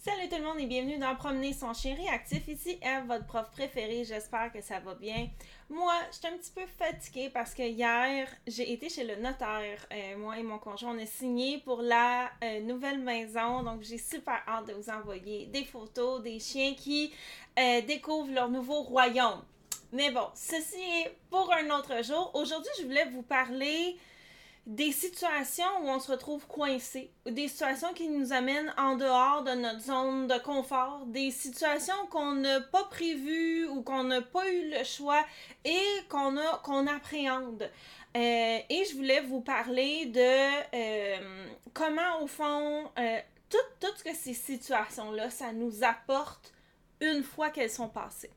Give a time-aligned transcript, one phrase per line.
[0.00, 2.46] Salut tout le monde et bienvenue dans Promener son chien réactif.
[2.46, 4.04] Ici Eve, votre prof préférée.
[4.04, 5.26] J'espère que ça va bien.
[5.68, 9.84] Moi, je suis un petit peu fatiguée parce que hier, j'ai été chez le notaire.
[9.92, 13.64] Euh, moi et mon conjoint, on a signé pour la euh, nouvelle maison.
[13.64, 17.12] Donc, j'ai super hâte de vous envoyer des photos des chiens qui
[17.58, 19.42] euh, découvrent leur nouveau royaume.
[19.90, 22.30] Mais bon, ceci est pour un autre jour.
[22.34, 23.96] Aujourd'hui, je voulais vous parler
[24.68, 29.52] des situations où on se retrouve coincé, des situations qui nous amènent en dehors de
[29.52, 34.70] notre zone de confort, des situations qu'on n'a pas prévues ou qu'on n'a pas eu
[34.70, 35.24] le choix
[35.64, 37.62] et qu'on a qu'on appréhende.
[38.14, 40.20] Euh, et je voulais vous parler de
[40.74, 46.52] euh, comment, au fond, euh, tout, tout ce que ces situations-là, ça nous apporte
[47.00, 48.32] une fois qu'elles sont passées.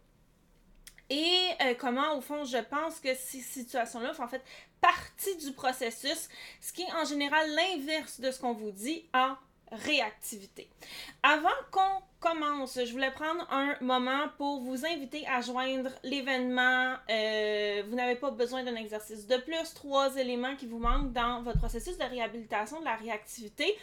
[1.09, 4.41] Et comment, au fond, je pense que ces situations-là en fait
[4.81, 6.27] partie du processus,
[6.59, 9.35] ce qui est en général l'inverse de ce qu'on vous dit en
[9.71, 10.69] réactivité.
[11.23, 16.95] Avant qu'on commence, je voulais prendre un moment pour vous inviter à joindre l'événement.
[17.09, 21.41] Euh, vous n'avez pas besoin d'un exercice de plus, trois éléments qui vous manquent dans
[21.41, 23.77] votre processus de réhabilitation de la réactivité,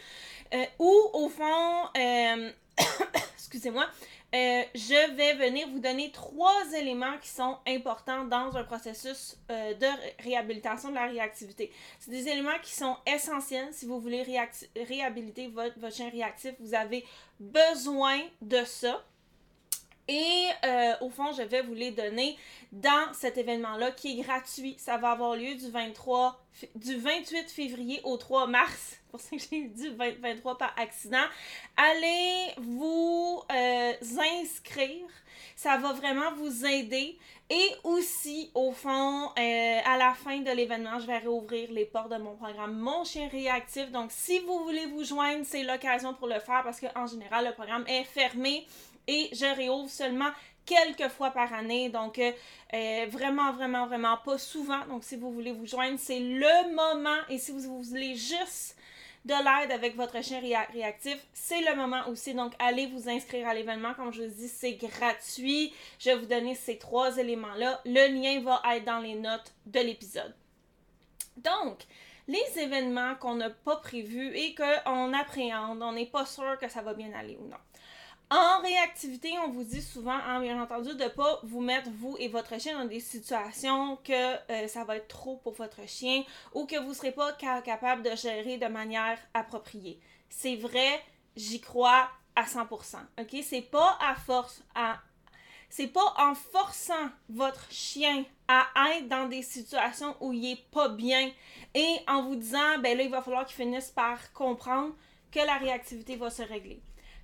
[0.53, 2.51] euh, ou au fond, euh,
[3.33, 3.87] excusez-moi,
[4.33, 9.73] euh, je vais venir vous donner trois éléments qui sont importants dans un processus euh,
[9.73, 11.71] de réhabilitation de la réactivité.
[11.99, 14.23] C'est des éléments qui sont essentiels si vous voulez
[14.75, 16.53] réhabiliter votre, votre chien réactif.
[16.59, 17.05] Vous avez
[17.39, 19.03] besoin de ça.
[20.09, 22.35] Et euh, au fond, je vais vous les donner
[22.71, 24.75] dans cet événement-là qui est gratuit.
[24.79, 26.43] Ça va avoir lieu du 23,
[26.73, 28.97] du 28 février au 3 mars.
[29.11, 31.23] C'est pour ça que j'ai dit 23 par accident.
[31.77, 33.93] Allez vous euh,
[34.41, 35.05] inscrire.
[35.55, 37.15] Ça va vraiment vous aider.
[37.51, 42.11] Et aussi, au fond, euh, à la fin de l'événement, je vais réouvrir les portes
[42.11, 43.91] de mon programme Mon chien réactif.
[43.91, 47.53] Donc, si vous voulez vous joindre, c'est l'occasion pour le faire parce qu'en général, le
[47.53, 48.65] programme est fermé
[49.09, 50.29] et je réouvre seulement
[50.65, 51.89] quelques fois par année.
[51.89, 52.31] Donc, euh,
[52.73, 54.85] euh, vraiment, vraiment, vraiment pas souvent.
[54.85, 57.17] Donc, si vous voulez vous joindre, c'est le moment.
[57.29, 58.77] Et si vous, voulez juste
[59.25, 62.35] de l'aide avec votre chien réactif, c'est le moment aussi.
[62.35, 63.95] Donc, allez vous inscrire à l'événement.
[63.95, 65.73] Comme je vous dis, c'est gratuit.
[65.97, 67.81] Je vais vous donner ces trois éléments-là.
[67.85, 70.35] Le lien va être dans les notes de l'épisode.
[71.37, 71.79] Donc,
[72.27, 76.83] les événements qu'on n'a pas prévus et qu'on appréhende, on n'est pas sûr que ça
[76.83, 77.57] va bien aller ou non.
[78.31, 82.15] En réactivité, on vous dit souvent, hein, bien entendu, de ne pas vous mettre, vous
[82.19, 86.23] et votre chien, dans des situations que euh, ça va être trop pour votre chien
[86.53, 89.99] ou que vous ne serez pas capable de gérer de manière appropriée.
[90.29, 91.03] C'est vrai,
[91.35, 92.97] j'y crois à 100%.
[93.19, 93.35] OK?
[93.43, 94.99] C'est pas à force, à
[95.71, 98.65] c'est pas en forçant votre chien à
[98.95, 101.31] être dans des situations où il est pas bien
[101.75, 104.95] et en vous disant ben là il va falloir qu'il finisse par comprendre
[105.31, 106.81] que la réactivité va se régler.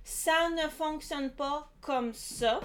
[0.08, 2.60] Ça ne fonctionne pas comme ça.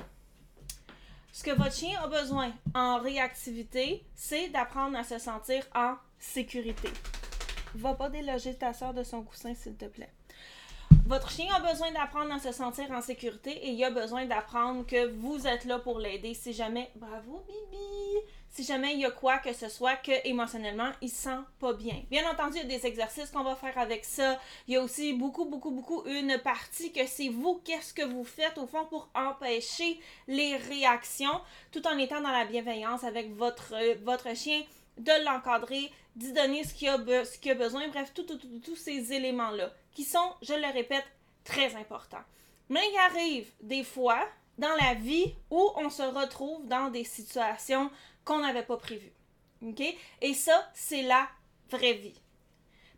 [1.32, 6.90] Ce que votre chien a besoin en réactivité, c'est d'apprendre à se sentir en sécurité.
[7.74, 10.14] Va pas déloger ta soeur de son coussin, s'il te plaît.
[11.12, 14.86] Votre chien a besoin d'apprendre à se sentir en sécurité et il a besoin d'apprendre
[14.88, 16.90] que vous êtes là pour l'aider si jamais.
[16.96, 18.22] Bravo, Bibi!
[18.50, 21.74] si jamais il y a quoi que ce soit que émotionnellement il se sent pas
[21.74, 22.02] bien.
[22.10, 24.40] Bien entendu, il y a des exercices qu'on va faire avec ça.
[24.70, 28.24] Il y a aussi beaucoup, beaucoup, beaucoup une partie que c'est vous, qu'est-ce que vous
[28.24, 30.00] faites au fond pour empêcher
[30.30, 31.42] les réactions
[31.74, 34.64] tout en étant dans la bienveillance avec votre, votre chien,
[34.98, 40.34] de l'encadrer, d'y donner ce qu'il a, a besoin, bref, tous ces éléments-là qui sont,
[40.42, 41.06] je le répète,
[41.44, 42.24] très importants.
[42.70, 44.26] Mais il arrive des fois
[44.58, 47.90] dans la vie où on se retrouve dans des situations
[48.24, 49.14] qu'on n'avait pas prévues.
[50.22, 51.28] Et ça, c'est la
[51.70, 52.20] vraie vie.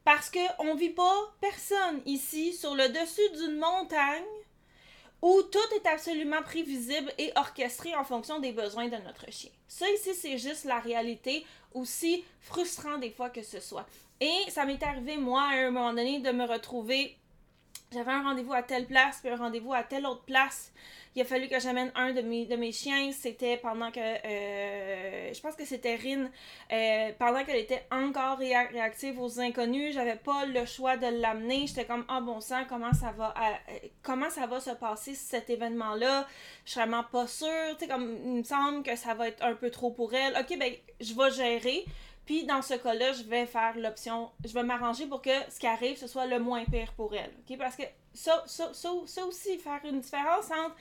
[0.04, 4.24] Parce qu'on ne vit pas personne ici sur le dessus d'une montagne
[5.22, 9.52] où tout est absolument prévisible et orchestré en fonction des besoins de notre chien.
[9.70, 13.86] Ça ici, c'est juste la réalité, aussi frustrant des fois que ce soit.
[14.24, 17.18] Et ça m'est arrivé, moi, à un moment donné, de me retrouver
[17.94, 20.72] j'avais un rendez-vous à telle place, puis un rendez-vous à telle autre place.
[21.16, 23.12] Il a fallu que j'amène un de mes, de mes chiens.
[23.12, 24.00] C'était pendant que.
[24.00, 26.32] Euh, je pense que c'était Rin.
[26.72, 31.68] Euh, pendant qu'elle était encore réactive aux inconnus, j'avais pas le choix de l'amener.
[31.68, 35.52] J'étais comme, ah bon sang, comment ça va euh, comment ça va se passer cet
[35.52, 36.26] événement-là?
[36.66, 37.78] Je suis vraiment pas sûre.
[37.78, 40.36] Tu sais, comme, il me semble que ça va être un peu trop pour elle.
[40.36, 41.86] Ok, ben, je vais gérer.
[42.26, 45.68] Puis dans ce cas-là, je vais faire l'option, je vais m'arranger pour que ce qui
[45.68, 47.32] arrive, ce soit le moins pire pour elle.
[47.58, 47.84] Parce que
[48.14, 50.76] ça, ça, ça, aussi, faire une différence entre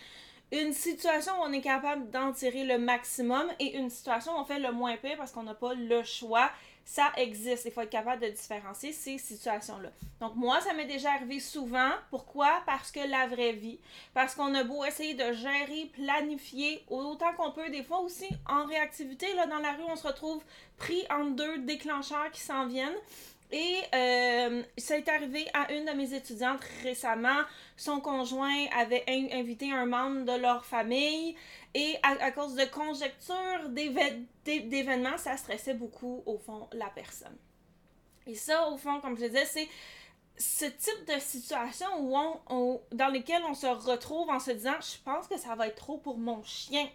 [0.52, 4.44] une situation où on est capable d'en tirer le maximum et une situation où on
[4.44, 6.50] fait le moins pire parce qu'on n'a pas le choix,
[6.84, 7.64] ça existe.
[7.66, 9.90] Il faut être capable de différencier ces situations-là.
[10.20, 11.90] Donc, moi, ça m'est déjà arrivé souvent.
[12.10, 12.62] Pourquoi?
[12.66, 13.78] Parce que la vraie vie.
[14.14, 17.70] Parce qu'on a beau essayer de gérer, planifier autant qu'on peut.
[17.70, 20.42] Des fois aussi, en réactivité, là, dans la rue, on se retrouve
[20.76, 22.96] pris entre deux déclencheurs qui s'en viennent.
[23.52, 27.42] Et euh, ça est arrivé à une de mes étudiantes récemment.
[27.76, 31.36] Son conjoint avait invité un membre de leur famille
[31.74, 33.68] et à, cause de conjectures
[34.44, 37.36] d'événements, ça stressait beaucoup, au fond, la personne.
[38.26, 39.68] Et ça, au fond, comme je disais, c'est
[40.38, 42.16] ce type de situation où
[42.48, 45.76] on, dans lesquelles on se retrouve en se disant je pense que ça va être
[45.76, 46.88] trop pour mon chien.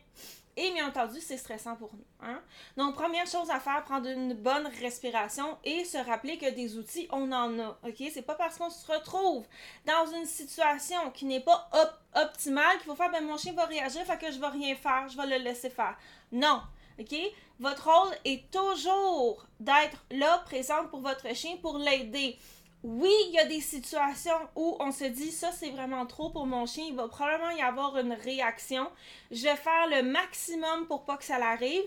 [0.59, 2.27] Et bien entendu, c'est stressant pour nous.
[2.27, 2.41] Hein?
[2.77, 7.07] Donc, première chose à faire, prendre une bonne respiration et se rappeler que des outils,
[7.11, 7.77] on en a.
[7.83, 8.03] OK?
[8.11, 9.45] C'est pas parce qu'on se retrouve
[9.85, 11.69] dans une situation qui n'est pas
[12.15, 15.07] optimale qu'il faut faire, ben mon chien va réagir, fait que je vais rien faire,
[15.07, 15.95] je vais le laisser faire.
[16.31, 16.63] Non.
[16.99, 17.15] OK?
[17.59, 22.39] Votre rôle est toujours d'être là, présente pour votre chien, pour l'aider
[22.83, 26.45] oui, il y a des situations où on se dit ça c'est vraiment trop pour
[26.45, 28.87] mon chien, il va probablement y avoir une réaction.
[29.31, 31.83] Je vais faire le maximum pour pas que ça l'arrive.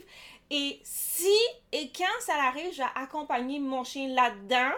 [0.51, 1.37] Et si
[1.71, 4.73] et quand ça l'arrive, je vais accompagner mon chien là-dedans.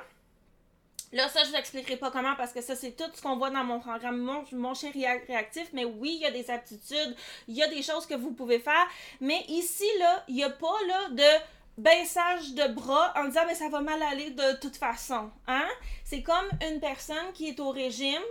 [1.12, 3.50] Là, ça, je vous expliquerai pas comment parce que ça, c'est tout ce qu'on voit
[3.50, 5.68] dans mon programme mon, chien réactif.
[5.72, 7.16] Mais oui, il y a des aptitudes,
[7.48, 8.86] il y a des choses que vous pouvez faire.
[9.20, 11.44] Mais ici, là, il n'y a pas là de
[11.78, 15.30] baissage de bras en disant mais ça va mal aller de toute façon.
[15.46, 15.68] Hein?
[16.04, 18.22] C'est comme une personne qui est au régime,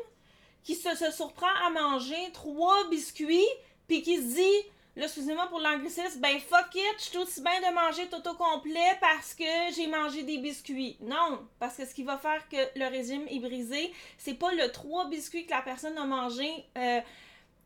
[0.64, 3.48] qui se, surprend à manger trois biscuits,
[3.88, 7.74] puis qui se dit excusez-moi pour l'anglicisme, ben fuck it, je suis aussi bien de
[7.74, 9.44] manger tout au complet parce que
[9.76, 10.98] j'ai mangé des biscuits.
[11.02, 14.72] Non, parce que ce qui va faire que le régime est brisé, c'est pas le
[14.72, 16.50] trois biscuits que la personne a mangé.
[16.78, 17.02] Euh,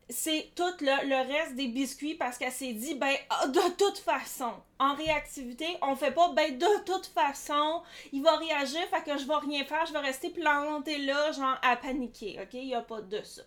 [0.08, 4.52] c'est tout le, reste des biscuits parce qu'elle s'est dit, ben, ah, de toute façon,
[4.78, 7.82] en réactivité, on fait pas, ben, de toute façon,
[8.12, 11.58] il va réagir, fait que je vais rien faire, je vais rester planté là, genre,
[11.62, 12.54] à paniquer, ok?
[12.54, 13.42] Il n'y a pas de ça.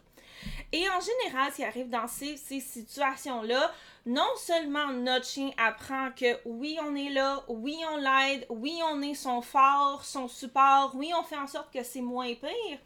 [0.72, 3.72] Et en général, ce qui arrive dans ces, ces situations-là,
[4.06, 9.02] non seulement notre chien apprend que oui, on est là, oui, on l'aide, oui, on
[9.02, 12.80] est son fort, son support, oui, on fait en sorte que c'est moins pire,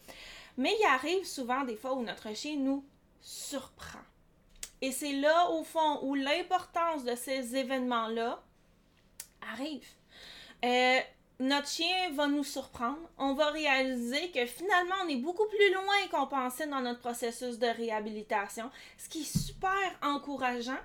[0.58, 2.84] mais il arrive souvent des fois où notre chien nous
[3.24, 4.00] surprend.
[4.82, 8.44] Et c'est là, au fond, où l'importance de ces événements-là
[9.54, 9.88] arrive.
[10.66, 11.00] Euh,
[11.40, 13.00] notre chien va nous surprendre.
[13.18, 17.58] On va réaliser que finalement, on est beaucoup plus loin qu'on pensait dans notre processus
[17.58, 20.80] de réhabilitation, ce qui est super encourageant.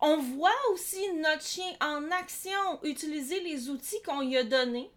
[0.00, 4.90] On voit aussi notre chien en action utiliser les outils qu'on lui a donnés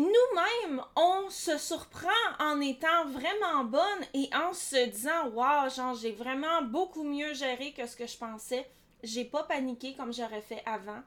[0.00, 2.08] nous-mêmes, on se surprend
[2.40, 7.72] en étant vraiment bonne et en se disant Waouh, genre, j'ai vraiment beaucoup mieux géré
[7.72, 8.66] que ce que je pensais.
[9.02, 11.02] J'ai pas paniqué comme j'aurais fait avant.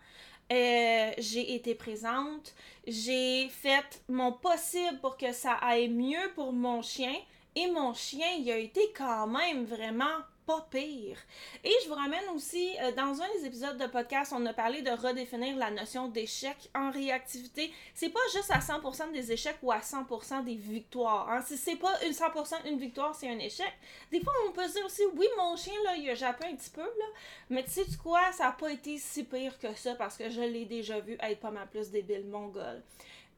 [0.51, 2.53] Euh, j'ai été présente.
[2.85, 7.15] J'ai fait mon possible pour que ça aille mieux pour mon chien.
[7.55, 11.17] Et mon chien, il a été quand même vraiment pas pire.
[11.65, 14.81] Et je vous ramène aussi, euh, dans un des épisodes de podcast, on a parlé
[14.81, 17.71] de redéfinir la notion d'échec en réactivité.
[17.93, 21.29] C'est pas juste à 100% des échecs ou à 100% des victoires.
[21.29, 21.41] Hein.
[21.45, 23.71] Si c'est pas une 100% une victoire, c'est un échec.
[24.09, 26.69] Des fois, on peut dire aussi, oui, mon chien, là, il a jappé un petit
[26.69, 27.05] peu, là,
[27.49, 30.41] mais tu sais quoi, ça a pas été si pire que ça parce que je
[30.41, 32.81] l'ai déjà vu être pas mal plus débile, mongol.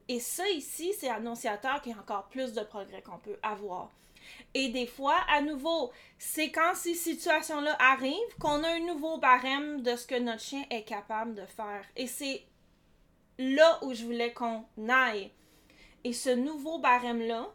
[0.08, 3.90] Et ça ici, c'est annonciateur qu'il y a encore plus de progrès qu'on peut avoir.
[4.54, 9.82] Et des fois, à nouveau, c'est quand ces situations-là arrivent qu'on a un nouveau barème
[9.82, 11.84] de ce que notre chien est capable de faire.
[11.96, 12.44] Et c'est
[13.38, 15.32] là où je voulais qu'on aille.
[16.04, 17.48] Et ce nouveau barème-là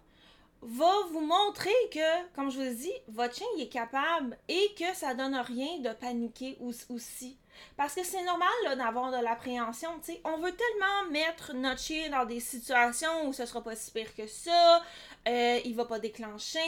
[0.62, 5.14] va vous montrer que, comme je vous dit, votre chien est capable et que ça
[5.14, 7.38] donne rien de paniquer aussi.
[7.76, 9.90] Parce que c'est normal d'avoir de l'appréhension.
[10.24, 14.14] On veut tellement mettre notre chien dans des situations où ce sera pas si pire
[14.14, 14.82] que ça,
[15.26, 16.60] euh, il va pas déclencher,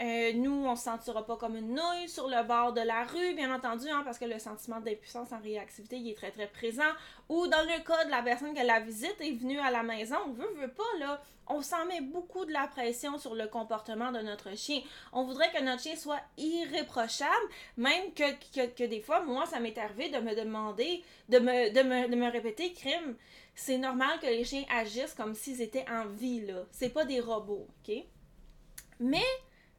[0.00, 3.34] euh, nous, on se sentira pas comme une nouille sur le bord de la rue,
[3.34, 6.82] bien entendu, hein, parce que le sentiment d'impuissance en réactivité, il est très très présent.
[7.28, 10.16] Ou dans le cas de la personne que la visite est venue à la maison,
[10.26, 14.10] on veut, veut pas, là, on s'en met beaucoup de la pression sur le comportement
[14.10, 14.80] de notre chien.
[15.12, 17.30] On voudrait que notre chien soit irréprochable,
[17.76, 21.82] même que, que, des fois, moi, ça m'est arrivé de me demander, de me, de
[21.82, 23.14] me, de me répéter, crime,
[23.54, 26.64] c'est normal que les chiens agissent comme s'ils étaient en vie, là.
[26.70, 27.94] C'est pas des robots, ok?
[29.00, 29.26] Mais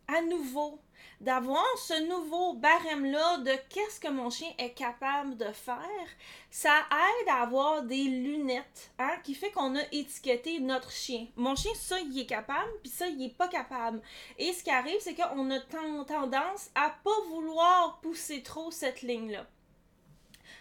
[0.07, 0.79] à nouveau,
[1.21, 6.07] d'avoir ce nouveau barème-là de qu'est-ce que mon chien est capable de faire,
[6.49, 11.27] ça aide à avoir des lunettes, hein, qui fait qu'on a étiqueté notre chien.
[11.35, 14.01] Mon chien, ça, il est capable, puis ça, il est pas capable.
[14.37, 19.45] Et ce qui arrive, c'est qu'on a tendance à pas vouloir pousser trop cette ligne-là.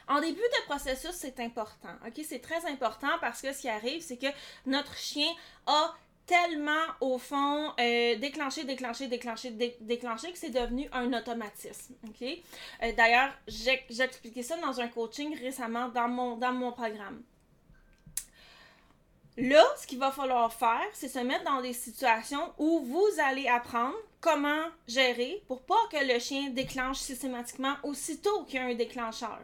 [0.08, 1.94] En début de processus, c'est important.
[2.06, 2.24] OK?
[2.26, 4.26] C'est très important parce que ce qui arrive, c'est que
[4.66, 5.28] notre chien
[5.66, 5.94] a
[6.26, 11.94] tellement, au fond, euh, déclenché, déclenché, déclenché, déclenché, que c'est devenu un automatisme.
[12.08, 12.22] OK?
[12.22, 17.22] Euh, d'ailleurs, j'ai expliqué ça dans un coaching récemment dans mon, dans mon programme.
[19.36, 23.48] Là, ce qu'il va falloir faire, c'est se mettre dans des situations où vous allez
[23.48, 28.74] apprendre comment gérer pour pas que le chien déclenche systématiquement aussitôt qu'il y a un
[28.74, 29.40] déclencheur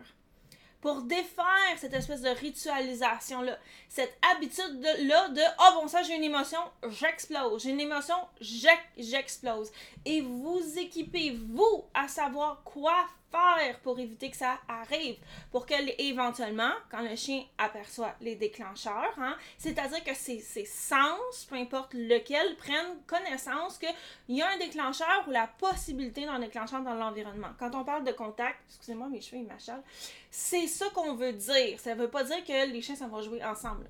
[0.80, 3.58] pour défaire cette espèce de ritualisation-là,
[3.88, 7.62] cette habitude-là de «oh bon, ça, j'ai une émotion, j'explose.
[7.62, 9.70] J'ai une émotion, j'explose.»
[10.04, 15.16] Et vous équipez, vous, à savoir quoi faire pour éviter que ça arrive,
[15.50, 21.56] pour que éventuellement, quand le chien aperçoit les déclencheurs, hein, c'est-à-dire que ses, sens, peu
[21.56, 26.94] importe lequel, prennent connaissance qu'il y a un déclencheur ou la possibilité d'un déclencheur dans
[26.94, 27.50] l'environnement.
[27.58, 29.82] Quand on parle de contact, excusez-moi, mes cheveux, ils m'achalent,
[30.30, 31.78] c'est ça qu'on veut dire.
[31.78, 33.88] Ça ne veut pas dire que les chiens, ça jouer ensemble.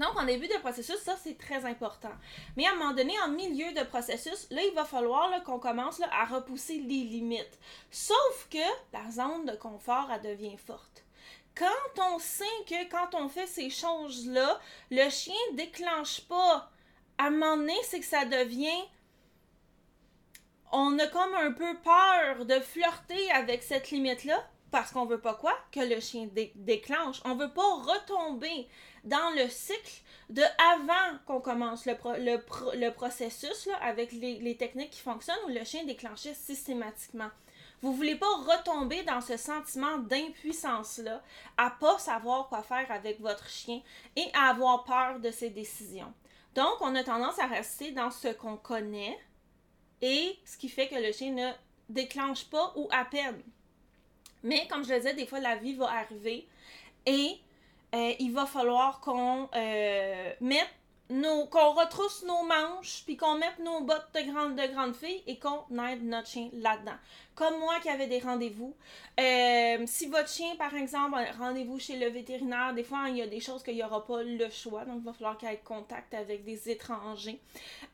[0.00, 2.12] Donc, en début de processus, ça, c'est très important.
[2.56, 6.00] Mais à un moment donné, en milieu de processus, là, il va falloir qu'on commence
[6.00, 7.58] à repousser les limites.
[7.90, 8.56] Sauf que
[8.94, 11.04] la zone de confort, elle devient forte.
[11.54, 14.58] Quand on sait que quand on fait ces choses-là,
[14.90, 16.70] le chien déclenche pas,
[17.18, 18.82] à un moment donné, c'est que ça devient
[20.72, 25.34] on a comme un peu peur de flirter avec cette limite-là parce qu'on veut pas
[25.34, 25.56] quoi?
[25.72, 27.20] Que le chien déclenche.
[27.24, 28.68] On veut pas retomber
[29.04, 35.50] dans le cycle de avant qu'on commence le, processus avec les, techniques qui fonctionnent où
[35.50, 37.30] le chien déclenchait systématiquement.
[37.82, 41.22] Vous voulez pas retomber dans ce sentiment d'impuissance-là,
[41.56, 43.80] à pas savoir quoi faire avec votre chien
[44.16, 46.12] et à avoir peur de ses décisions.
[46.54, 49.18] Donc, on a tendance à rester dans ce qu'on connaît
[50.02, 51.50] et ce qui fait que le chien ne
[51.88, 53.42] déclenche pas ou à peine.
[54.42, 56.46] Mais comme je le disais, des fois, la vie va arriver
[57.06, 57.38] et
[57.94, 60.68] euh, il va falloir qu'on euh, mette
[61.08, 65.22] nos, qu'on retrousse nos manches, puis qu'on mette nos bottes de grande, de grande fille
[65.26, 66.94] et qu'on aide notre chien là-dedans.
[67.34, 68.76] Comme moi qui avait des rendez-vous.
[69.18, 73.22] Euh, si votre chien, par exemple, a rendez-vous chez le vétérinaire, des fois, il y
[73.22, 75.60] a des choses qu'il n'y aura pas le choix, donc il va falloir qu'il ait
[75.64, 77.40] contact avec des étrangers.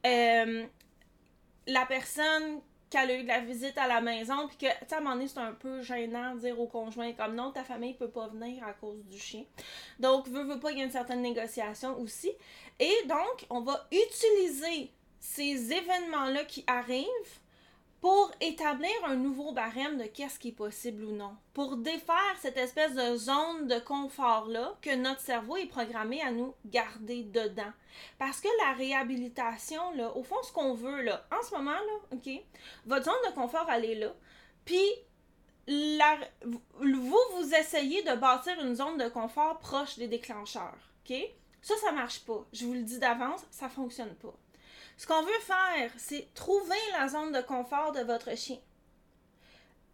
[0.05, 2.61] la personne
[2.97, 5.01] qu'elle a eu de la visite à la maison, puis que, tu sais, à un
[5.01, 8.11] moment donné, c'est un peu gênant de dire au conjoint comme non, ta famille peut
[8.11, 9.45] pas venir à cause du chien.
[10.01, 12.33] Donc, veut, veut pas, il y a une certaine négociation aussi.
[12.81, 17.07] Et donc, on va utiliser ces événements-là qui arrivent
[18.07, 22.57] pour établir un nouveau barème de qu'est-ce qui est possible ou non, pour défaire cette
[22.57, 27.73] espèce de zone de confort-là que notre cerveau est programmé à nous garder dedans.
[28.17, 32.31] Parce que la réhabilitation, là, au fond, ce qu'on veut, en ce moment, là, OK,
[32.85, 34.15] votre zone de confort, elle est là.
[34.65, 34.89] Puis,
[35.67, 41.17] vous, vous essayez de bâtir une zone de confort proche des déclencheurs, OK?
[41.61, 42.47] Ça, ça marche pas.
[42.53, 44.39] Je vous le dis d'avance, ça fonctionne pas.
[44.97, 48.59] Ce qu'on veut faire, c'est trouver la zone de confort de votre chien.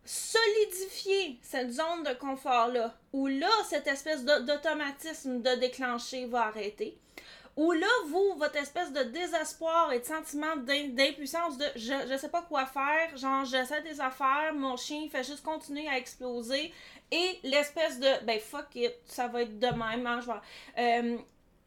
[0.04, 6.98] Solidifier cette zone de confort-là, où là, cette espèce d'automatisme de déclencher va arrêter.
[7.56, 12.30] Où là, vous, votre espèce de désespoir et de sentiment d'impuissance de je, je sais
[12.30, 16.72] pas quoi faire, genre j'essaie des affaires, mon chien fait juste continuer à exploser,
[17.10, 20.20] et l'espèce de ben fuck it, ça va être de même, hein,
[20.78, 21.18] euh,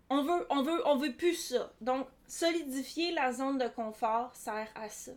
[0.09, 1.71] on veut, on veut, on veut plus ça.
[1.81, 5.11] Donc, solidifier la zone de confort sert à ça.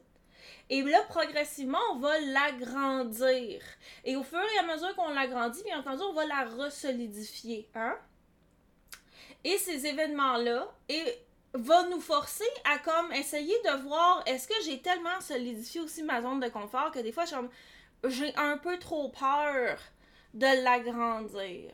[0.71, 3.63] Et là, progressivement, on va l'agrandir.
[4.05, 7.69] Et au fur et à mesure qu'on l'agrandit, bien entendu, on va la resolidifier.
[7.75, 7.97] Hein?
[9.45, 11.19] Et ces événements-là et
[11.55, 16.21] va nous forcer à comme essayer de voir est-ce que j'ai tellement solidifié aussi ma
[16.21, 17.25] zone de confort que des fois
[18.05, 19.79] j'ai un peu trop peur
[20.35, 21.73] de l'agrandir.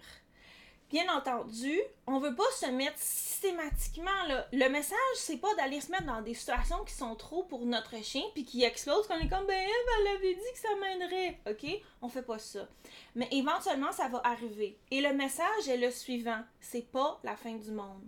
[0.95, 4.47] Bien entendu, on veut pas se mettre systématiquement là.
[4.53, 8.01] Le message, c'est pas d'aller se mettre dans des situations qui sont trop pour notre
[8.01, 11.41] chien puis qui explosent qu'on est comme ben elle, avait dit que ça mènerait.
[11.51, 11.67] OK?
[12.01, 12.69] On fait pas ça.
[13.17, 14.79] Mais éventuellement ça va arriver.
[14.93, 18.05] Et le message est le suivant, c'est pas la fin du monde.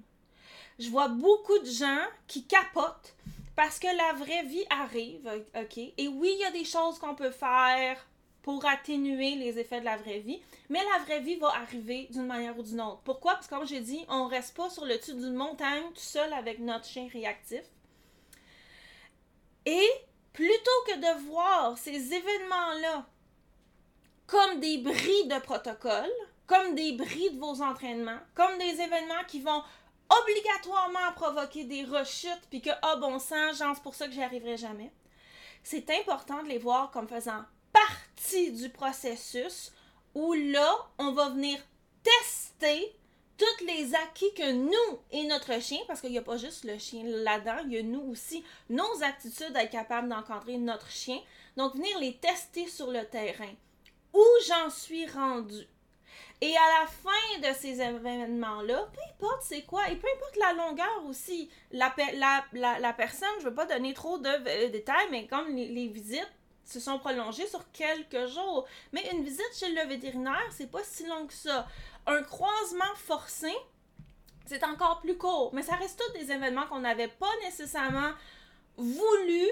[0.78, 3.16] Je vois beaucoup de gens qui capotent
[3.56, 5.28] parce que la vraie vie arrive,
[5.60, 5.78] OK?
[5.78, 7.98] Et oui, il y a des choses qu'on peut faire
[8.46, 10.40] pour atténuer les effets de la vraie vie.
[10.68, 13.00] Mais la vraie vie va arriver d'une manière ou d'une autre.
[13.02, 13.34] Pourquoi?
[13.34, 16.32] Parce que comme j'ai dit, on reste pas sur le dessus d'une montagne tout seul
[16.32, 17.64] avec notre chien réactif.
[19.64, 19.88] Et
[20.32, 23.04] plutôt que de voir ces événements-là
[24.28, 26.12] comme des bris de protocole,
[26.46, 29.64] comme des bris de vos entraînements, comme des événements qui vont
[30.08, 34.56] obligatoirement provoquer des rechutes, puis que, ah bon sang, c'est pour ça que j'y arriverai
[34.56, 34.92] jamais.
[35.64, 37.42] C'est important de les voir comme faisant
[38.34, 39.72] du processus
[40.14, 41.58] où là, on va venir
[42.02, 42.96] tester
[43.36, 46.78] tous les acquis que nous et notre chien, parce qu'il n'y a pas juste le
[46.78, 51.20] chien là-dedans, il y a nous aussi, nos aptitudes à être capables d'encadrer notre chien.
[51.56, 53.52] Donc, venir les tester sur le terrain.
[54.14, 55.66] Où j'en suis rendu?
[56.40, 60.52] Et à la fin de ces événements-là, peu importe c'est quoi, et peu importe la
[60.52, 61.90] longueur aussi, la,
[62.92, 66.30] personne, je ne veux pas donner trop de euh, détails, mais comme les, visites
[66.66, 68.66] se sont prolongées sur quelques jours.
[68.92, 71.66] Mais une visite chez le vétérinaire, c'est pas si long que ça.
[72.06, 73.52] Un croisement forcé,
[74.46, 75.50] c'est encore plus court.
[75.54, 78.12] Mais ça reste tous des événements qu'on n'avait pas nécessairement
[78.76, 79.48] voulu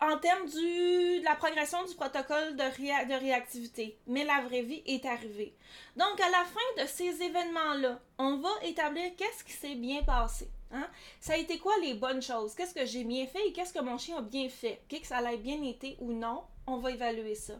[0.00, 3.98] en termes de la progression du protocole de, de réactivité.
[4.06, 5.54] Mais la vraie vie est arrivée.
[5.96, 10.48] Donc, à la fin de ces événements-là, on va établir qu'est-ce qui s'est bien passé.
[10.72, 10.86] Hein?
[11.20, 12.54] Ça a été quoi les bonnes choses?
[12.54, 14.82] Qu'est-ce que j'ai bien fait et qu'est-ce que mon chien a bien fait?
[14.88, 16.44] Que ça a bien été ou non?
[16.66, 17.54] On va évaluer ça.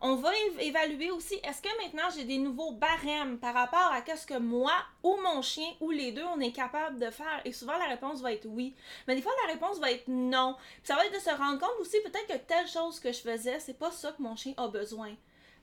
[0.00, 4.26] On va évaluer aussi, est-ce que maintenant j'ai des nouveaux barèmes par rapport à ce
[4.26, 7.40] que moi ou mon chien ou les deux on est capable de faire?
[7.44, 8.74] Et souvent la réponse va être oui.
[9.06, 10.56] Mais des fois la réponse va être non.
[10.82, 13.60] ça va être de se rendre compte aussi peut-être que telle chose que je faisais,
[13.60, 15.14] c'est pas ça que mon chien a besoin.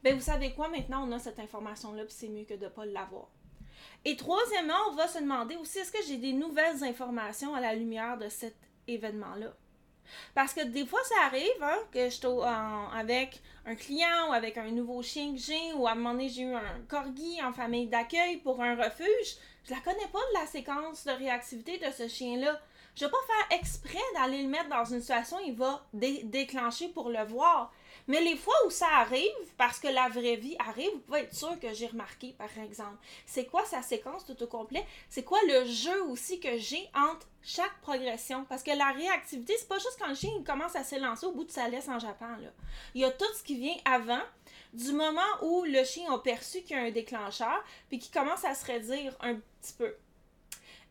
[0.04, 2.70] Ben vous savez quoi, maintenant on a cette information-là, puis c'est mieux que de ne
[2.70, 3.28] pas l'avoir.
[4.06, 7.76] Et troisièmement, on va se demander aussi, est-ce que j'ai des nouvelles informations à la
[7.76, 8.56] lumière de cet
[8.88, 9.54] événement-là?
[10.34, 12.28] Parce que des fois, ça arrive hein, que je suis
[12.94, 16.30] avec un client ou avec un nouveau chien que j'ai, ou à un moment donné,
[16.30, 19.38] j'ai eu un corgi en famille d'accueil pour un refuge.
[19.64, 22.60] Je la connais pas de la séquence de réactivité de ce chien-là.
[22.96, 26.90] Je vais pas faire exprès d'aller le mettre dans une situation où il va déclencher
[26.90, 27.72] pour le voir.
[28.08, 31.36] Mais les fois où ça arrive, parce que la vraie vie arrive, vous pouvez être
[31.36, 32.98] sûr que j'ai remarqué, par exemple.
[33.26, 34.86] C'est quoi sa séquence tout au complet?
[35.10, 38.46] C'est quoi le jeu aussi que j'ai entre chaque progression?
[38.46, 41.46] Parce que la réactivité, c'est pas juste quand le chien commence à s'élancer au bout
[41.46, 42.38] de sa laisse en Japon.
[42.42, 42.50] Là.
[42.94, 44.22] Il y a tout ce qui vient avant,
[44.74, 48.46] du moment où le chien a perçu qu'il y a un déclencheur, puis qu'il commence
[48.46, 49.96] à se redire un petit peu.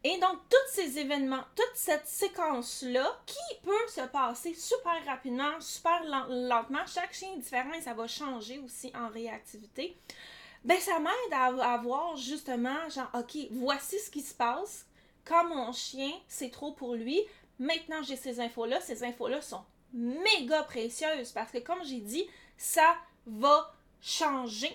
[0.03, 6.03] Et donc, tous ces événements, toute cette séquence-là, qui peut se passer super rapidement, super
[6.29, 9.99] lentement, chaque chien est différent et ça va changer aussi en réactivité,
[10.65, 14.87] ben ça m'aide à, voir justement, genre, OK, voici ce qui se passe.
[15.25, 17.21] Quand mon chien, c'est trop pour lui,
[17.59, 18.81] maintenant j'ai ces infos-là.
[18.81, 24.75] Ces infos-là sont méga précieuses parce que, comme j'ai dit, ça va changer.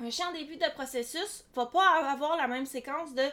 [0.00, 3.24] Un chien en début de processus va pas avoir la même séquence de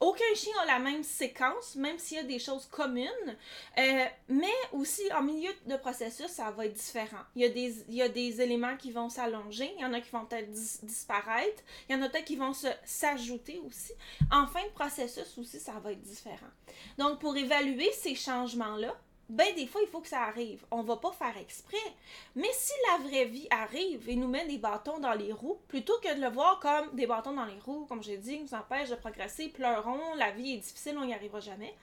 [0.00, 3.36] aucun chien a la même séquence, même s'il y a des choses communes,
[3.78, 7.22] euh, mais aussi en milieu de processus, ça va être différent.
[7.34, 9.92] Il y a des, il y a des éléments qui vont s'allonger, il y en
[9.92, 12.52] a qui vont peut-être disparaître, il y en a peut-être qui vont
[12.84, 13.92] s'ajouter aussi.
[14.30, 16.50] En fin de processus aussi, ça va être différent.
[16.98, 18.94] Donc, pour évaluer ces changements-là,
[19.28, 20.64] ben des fois, il faut que ça arrive.
[20.70, 21.76] On va pas faire exprès.
[22.36, 25.98] Mais si la vraie vie arrive et nous met des bâtons dans les roues, plutôt
[26.02, 28.90] que de le voir comme des bâtons dans les roues, comme j'ai dit, nous empêche
[28.90, 31.74] de progresser, pleurons, la vie est difficile, on n'y arrivera jamais.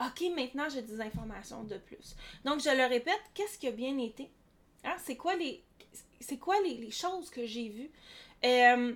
[0.00, 2.16] OK, maintenant j'ai des informations de plus.
[2.44, 4.30] Donc, je le répète, qu'est-ce qui a bien été?
[4.84, 4.96] Hein?
[4.98, 5.62] C'est quoi les.
[6.20, 7.90] C'est quoi les, choses que j'ai vues?
[8.44, 8.94] Euh,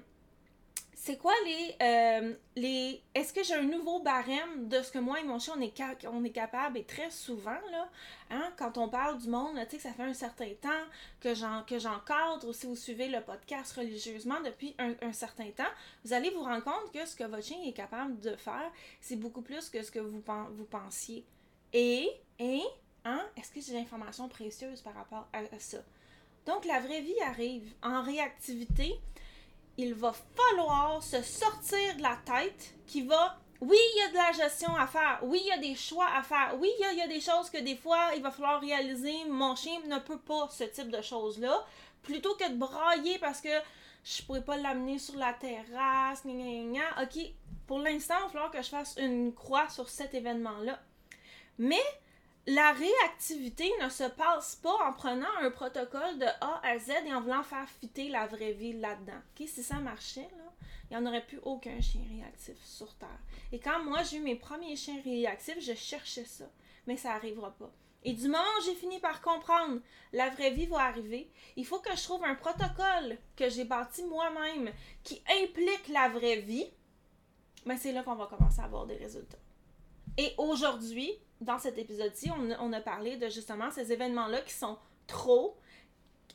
[1.04, 1.76] c'est quoi les.
[1.82, 5.52] Euh, les Est-ce que j'ai un nouveau barème de ce que moi et mon chien,
[5.58, 7.90] on est, capable, et très souvent, là,
[8.30, 10.70] hein, quand on parle du monde, tu sais, que ça fait un certain temps
[11.20, 15.70] que j'encadre, si vous suivez le podcast religieusement depuis un, certain temps,
[16.06, 19.16] vous allez vous rendre compte que ce que votre chien est capable de faire, c'est
[19.16, 21.26] beaucoup plus que ce que vous, vous pensiez.
[21.74, 22.62] Et, et,
[23.04, 25.82] hein, est-ce que j'ai des informations précieuses par rapport à ça?
[26.46, 28.98] Donc, la vraie vie arrive en réactivité
[29.76, 34.14] il va falloir se sortir de la tête qui va oui, il y a de
[34.14, 35.20] la gestion à faire.
[35.22, 36.54] Oui, il y a des choix à faire.
[36.58, 39.24] Oui, il y, a, des choses que des fois, il va falloir réaliser.
[39.26, 41.64] Mon chien ne peut pas ce type de choses-là.
[42.02, 43.48] Plutôt que de brailler parce que
[44.04, 46.24] je pourrais pas l'amener sur la terrasse.
[46.26, 47.24] OK,
[47.66, 50.78] pour l'instant, il va falloir que je fasse une croix sur cet événement-là.
[51.56, 51.82] Mais
[52.46, 57.14] la réactivité ne se passe pas en prenant un protocole de A à Z et
[57.14, 59.20] en voulant faire fitter la vraie vie là-dedans.
[59.38, 60.28] Si ça marchait,
[60.90, 63.08] il n'y en aurait plus aucun chien réactif sur Terre.
[63.52, 66.44] Et quand moi j'ai eu mes premiers chiens réactifs, je cherchais ça.
[66.86, 67.70] Mais ça n'arrivera pas.
[68.06, 69.80] Et du moment où j'ai fini par comprendre
[70.12, 74.04] la vraie vie va arriver, il faut que je trouve un protocole que j'ai bâti
[74.04, 74.70] moi-même
[75.02, 76.66] qui implique la vraie vie.
[77.64, 79.38] Mais c'est là qu'on va commencer à avoir des résultats.
[80.18, 85.56] Et aujourd'hui, dans cet épisode-ci, on, a parlé de justement ces événements-là qui sont trop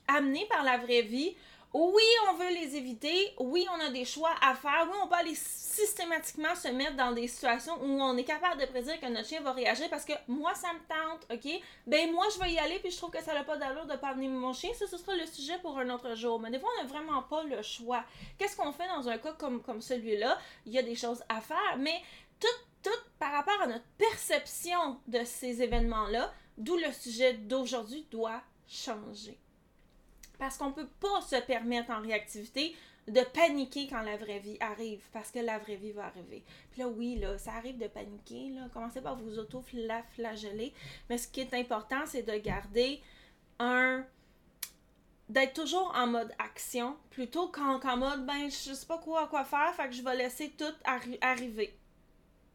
[0.07, 1.35] amenés par la vraie vie
[1.73, 3.33] Oui, on veut les éviter.
[3.39, 4.88] Oui, on a des choix à faire.
[4.89, 8.65] Oui, on peut aller systématiquement se mettre dans des situations où on est capable de
[8.65, 11.62] prédire que notre chien va réagir parce que moi, ça me tente, OK?
[11.88, 13.95] Ben, moi, je vais y aller puis je trouve que ça n'a pas d'allure de
[13.95, 14.71] pas amener mon chien.
[14.73, 16.39] Ça, ce sera le sujet pour un autre jour.
[16.39, 18.03] Mais des fois, on n'a vraiment pas le choix.
[18.38, 20.38] Qu'est-ce qu'on fait dans un cas comme, comme celui-là?
[20.65, 22.01] Il y a des choses à faire, mais
[22.39, 22.47] tout,
[22.84, 22.89] tout
[23.20, 29.39] par rapport à notre perception de ces événements-là, d'où le sujet d'aujourd'hui doit changer.
[30.38, 32.76] Parce qu'on ne peut pas se permettre en réactivité
[33.08, 36.44] de paniquer quand la vraie vie arrive, parce que la vraie vie va arriver.
[36.72, 38.68] Puis là, oui, là, ça arrive de paniquer, là.
[38.72, 40.74] Commencez par vous auto-flageller.
[41.10, 43.02] Mais ce qui est important, c'est de garder
[43.58, 44.06] un.
[45.28, 49.74] d'être toujours en mode action, plutôt qu'en mode, ben, je sais pas quoi, quoi faire,
[49.76, 50.74] fait que je vais laisser tout
[51.22, 51.79] arriver.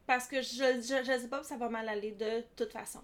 [0.07, 3.01] Parce que je, je sais pas, ça va mal aller de toute façon.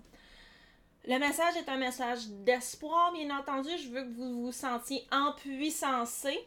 [1.07, 3.69] Le message est un message d'espoir, bien entendu.
[3.77, 6.37] Je veux que vous vous sentiez empuissancé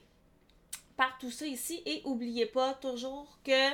[0.96, 1.82] par tout ça ici.
[1.84, 3.70] Et n'oubliez pas toujours que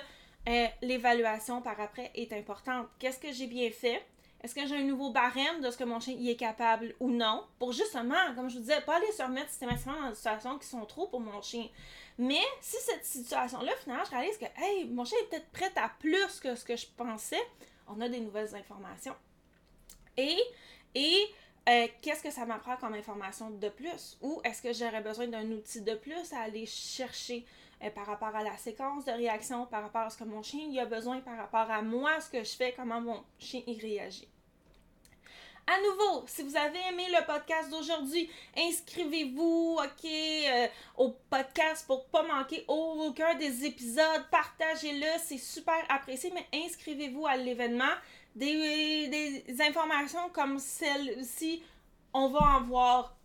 [0.48, 2.88] euh, l'évaluation par après est importante.
[2.98, 4.02] Qu'est-ce que j'ai bien fait?
[4.42, 7.10] Est-ce que j'ai un nouveau barème de ce que mon chien y est capable ou
[7.10, 7.44] non?
[7.58, 10.66] Pour justement, comme je vous disais, pas aller se remettre systématiquement dans des situations qui
[10.66, 11.68] sont trop pour mon chien.
[12.18, 15.90] Mais si cette situation-là, finalement, je réalise que, hey, mon chien est peut-être prêt à
[15.98, 17.42] plus que ce que je pensais,
[17.86, 19.14] on a des nouvelles informations.
[20.16, 20.38] Et
[20.94, 21.18] et
[21.68, 24.18] euh, qu'est-ce que ça m'apprend comme information de plus?
[24.22, 27.44] Ou est-ce que j'aurais besoin d'un outil de plus à aller chercher?
[27.82, 30.66] Euh, par rapport à la séquence de réaction, par rapport à ce que mon chien
[30.68, 33.78] y a besoin, par rapport à moi, ce que je fais, comment mon chien y
[33.78, 34.28] réagit?
[35.66, 40.66] À nouveau, si vous avez aimé le podcast d'aujourd'hui, inscrivez-vous, ok, euh,
[40.96, 44.24] au podcast pour pas manquer aucun des épisodes.
[44.32, 47.94] Partagez-le, c'est super apprécié, mais inscrivez-vous à l'événement
[48.34, 51.62] des, informations comme celle-ci,
[52.12, 53.16] on va en voir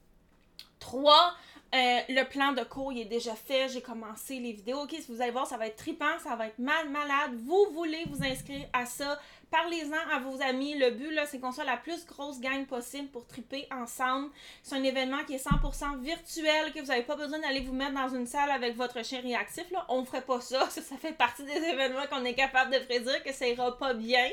[0.80, 1.34] trois.
[1.74, 4.84] Euh, le plan de cours il est déjà fait, j'ai commencé les vidéos.
[4.84, 7.32] Ok, si vous allez voir, ça va être tripant, ça va être mal malade.
[7.44, 9.20] Vous voulez vous inscrire à ça,
[9.52, 10.78] Parlez-en à vos amis.
[10.78, 14.30] Le but, là, c'est qu'on soit la plus grosse gang possible pour triper ensemble.
[14.64, 17.94] C'est un événement qui est 100% virtuel, que vous n'avez pas besoin d'aller vous mettre
[17.94, 19.70] dans une salle avec votre chien réactif.
[19.72, 19.86] Là.
[19.88, 20.60] On ne ferait pas ça.
[20.70, 20.82] ça.
[20.82, 24.30] Ça fait partie des événements qu'on est capable de prédire que ça ira pas bien.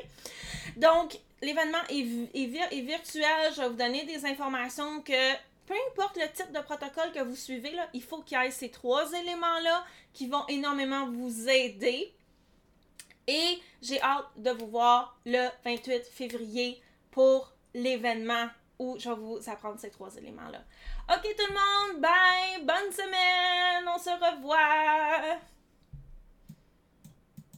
[0.77, 3.53] Donc, l'événement est, est, est virtuel.
[3.55, 5.35] Je vais vous donner des informations que
[5.67, 8.51] peu importe le type de protocole que vous suivez, là, il faut qu'il y ait
[8.51, 12.13] ces trois éléments-là qui vont énormément vous aider
[13.27, 18.49] et j'ai hâte de vous voir le 28 février pour l'événement
[18.79, 20.63] où je vais vous apprendre ces trois éléments-là.
[21.11, 25.39] Ok tout le monde, bye, bonne semaine, on se revoit.